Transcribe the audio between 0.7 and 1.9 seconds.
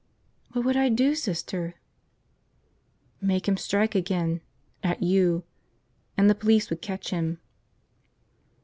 I do, Sister?"